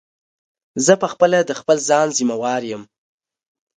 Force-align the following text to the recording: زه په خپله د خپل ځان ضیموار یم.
زه 0.85 0.93
په 1.01 1.07
خپله 1.13 1.37
د 1.43 1.51
خپل 1.59 1.77
ځان 1.89 2.07
ضیموار 2.17 2.61
یم. 2.71 2.83